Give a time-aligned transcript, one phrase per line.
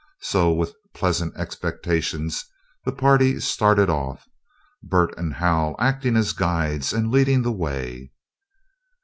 [0.23, 2.43] So, with pleasant expectations,
[2.85, 4.27] the party started off,
[4.81, 8.11] Bert and Hal acting as guides, and leading the way.